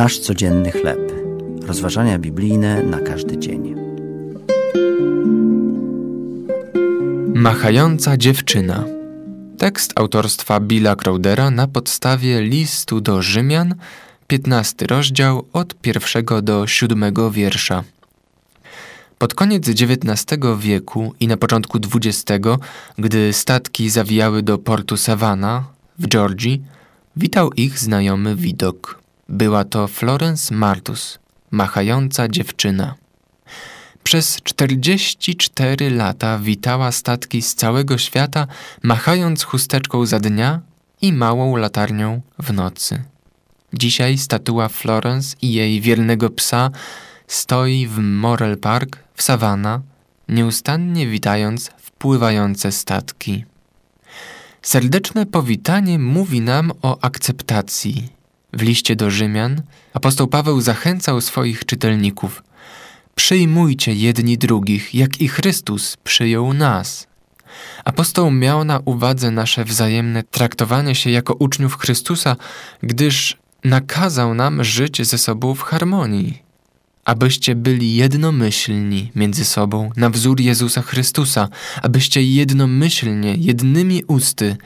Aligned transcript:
Nasz 0.00 0.18
codzienny 0.18 0.70
chleb. 0.72 1.12
Rozważania 1.66 2.18
biblijne 2.18 2.82
na 2.82 3.00
każdy 3.00 3.38
dzień. 3.38 3.74
Machająca 7.34 8.16
dziewczyna. 8.16 8.84
Tekst 9.58 9.92
autorstwa 9.96 10.60
Billa 10.60 10.96
Crowdera 10.96 11.50
na 11.50 11.66
podstawie 11.68 12.42
listu 12.42 13.00
do 13.00 13.22
Rzymian, 13.22 13.74
15 14.26 14.86
rozdział 14.86 15.46
od 15.52 15.74
pierwszego 15.74 16.42
do 16.42 16.66
siódmego 16.66 17.30
wiersza. 17.30 17.84
Pod 19.18 19.34
koniec 19.34 19.68
XIX 19.68 20.40
wieku 20.58 21.14
i 21.20 21.28
na 21.28 21.36
początku 21.36 21.78
XX, 21.94 22.24
gdy 22.98 23.32
statki 23.32 23.90
zawijały 23.90 24.42
do 24.42 24.58
portu 24.58 24.96
Savannah 24.96 25.64
w 25.98 26.08
Georgii, 26.08 26.62
witał 27.16 27.52
ich 27.52 27.78
znajomy 27.78 28.36
widok. 28.36 28.99
Była 29.30 29.64
to 29.64 29.88
Florence 29.88 30.54
Martus, 30.54 31.18
machająca 31.50 32.28
dziewczyna. 32.28 32.94
Przez 34.04 34.36
44 34.42 35.90
lata 35.90 36.38
witała 36.38 36.92
statki 36.92 37.42
z 37.42 37.54
całego 37.54 37.98
świata, 37.98 38.46
machając 38.82 39.42
chusteczką 39.42 40.06
za 40.06 40.20
dnia 40.20 40.60
i 41.02 41.12
małą 41.12 41.56
latarnią 41.56 42.20
w 42.38 42.52
nocy. 42.52 43.04
Dzisiaj 43.74 44.18
statua 44.18 44.68
Florence 44.68 45.36
i 45.42 45.52
jej 45.52 45.80
wiernego 45.80 46.30
psa 46.30 46.70
stoi 47.26 47.86
w 47.86 47.98
Morel 47.98 48.58
Park 48.58 48.98
w 49.14 49.22
Savannah, 49.22 49.80
nieustannie 50.28 51.06
witając 51.06 51.70
wpływające 51.78 52.72
statki. 52.72 53.44
Serdeczne 54.62 55.26
powitanie 55.26 55.98
mówi 55.98 56.40
nam 56.40 56.72
o 56.82 56.98
akceptacji. 57.00 58.19
W 58.52 58.62
liście 58.62 58.96
do 58.96 59.10
Rzymian 59.10 59.62
apostoł 59.94 60.26
Paweł 60.26 60.60
zachęcał 60.60 61.20
swoich 61.20 61.64
czytelników: 61.64 62.42
Przyjmujcie 63.14 63.94
jedni 63.94 64.38
drugich, 64.38 64.94
jak 64.94 65.20
i 65.20 65.28
Chrystus 65.28 65.96
przyjął 65.96 66.52
nas. 66.52 67.06
Apostoł 67.84 68.30
miał 68.30 68.64
na 68.64 68.80
uwadze 68.84 69.30
nasze 69.30 69.64
wzajemne 69.64 70.22
traktowanie 70.22 70.94
się 70.94 71.10
jako 71.10 71.34
uczniów 71.34 71.78
Chrystusa, 71.78 72.36
gdyż 72.82 73.36
nakazał 73.64 74.34
nam 74.34 74.64
żyć 74.64 75.06
ze 75.06 75.18
sobą 75.18 75.54
w 75.54 75.62
harmonii 75.62 76.50
abyście 77.04 77.54
byli 77.54 77.94
jednomyślni 77.94 79.12
między 79.14 79.44
sobą 79.44 79.90
na 79.96 80.10
wzór 80.10 80.40
Jezusa 80.40 80.82
Chrystusa, 80.82 81.48
abyście 81.82 82.22
jednomyślnie, 82.22 83.34
jednymi 83.34 84.04
usty 84.04 84.56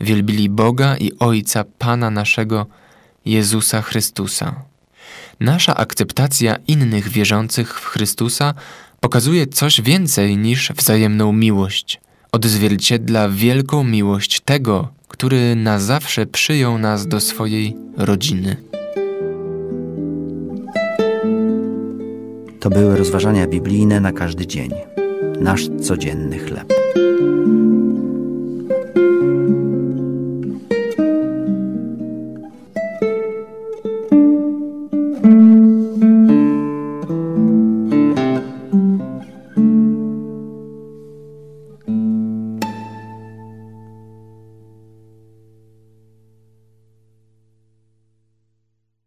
wielbili 0.00 0.48
Boga 0.48 0.96
i 0.96 1.12
Ojca 1.18 1.64
Pana 1.78 2.10
naszego 2.10 2.66
Jezusa 3.24 3.82
Chrystusa. 3.82 4.54
Nasza 5.40 5.76
akceptacja 5.76 6.56
innych 6.68 7.08
wierzących 7.08 7.80
w 7.80 7.84
Chrystusa 7.86 8.54
pokazuje 9.00 9.46
coś 9.46 9.80
więcej 9.80 10.36
niż 10.36 10.72
wzajemną 10.72 11.32
miłość. 11.32 12.00
Odzwierciedla 12.32 13.28
wielką 13.28 13.84
miłość 13.84 14.40
tego, 14.40 14.88
który 15.08 15.56
na 15.56 15.78
zawsze 15.78 16.26
przyjął 16.26 16.78
nas 16.78 17.06
do 17.06 17.20
swojej 17.20 17.76
rodziny. 17.96 18.56
To 22.60 22.70
były 22.70 22.96
rozważania 22.96 23.46
biblijne 23.46 24.00
na 24.00 24.12
każdy 24.12 24.46
dzień. 24.46 24.70
Nasz 25.40 25.68
codzienny 25.82 26.38
chleb. 26.38 26.81